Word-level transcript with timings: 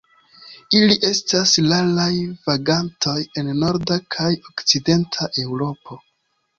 Ili 0.77 0.95
estas 1.09 1.53
raraj 1.67 2.09
vagantoj 2.49 3.15
en 3.43 3.55
norda 3.63 4.01
kaj 4.19 4.35
okcidenta 4.53 5.33
Eŭropo. 5.47 6.05